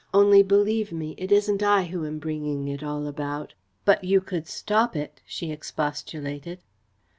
[0.15, 3.53] Only, believe me, it isn't I who am bringing it all about."
[3.85, 6.63] "But you could stop it," she expostulated.